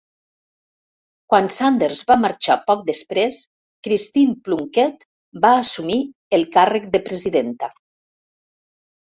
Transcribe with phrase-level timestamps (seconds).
[1.33, 3.37] Quan Sanders va marxar poc després,
[3.89, 5.05] Christine Plunkett
[5.45, 6.01] va assumir
[6.39, 7.73] el càrrec de presidenta.